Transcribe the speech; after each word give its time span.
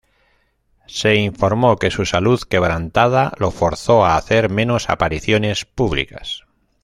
Se 0.87 1.13
informó 1.13 1.77
que 1.77 1.91
su 1.91 2.07
salud 2.07 2.41
quebrantada 2.41 3.33
lo 3.37 3.51
forzó 3.51 4.03
a 4.03 4.17
hacer 4.17 4.49
menos 4.49 4.89
apariciones 4.89 5.65
públicas. 5.65 6.43